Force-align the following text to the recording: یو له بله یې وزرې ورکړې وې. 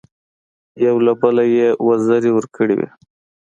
یو 0.85 0.95
له 1.05 1.13
بله 1.21 1.43
یې 1.57 1.67
وزرې 1.87 2.31
ورکړې 2.33 2.73
وې. 2.79 2.87